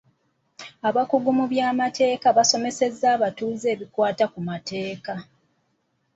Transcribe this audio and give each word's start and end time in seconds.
Abakungu 0.87 1.29
mu 1.37 1.45
by'amateeka 1.51 2.27
baasomesezza 2.35 3.05
abatuuze 3.15 3.65
ebikwata 3.75 4.25
ku 4.33 4.39
mateeka. 4.49 5.13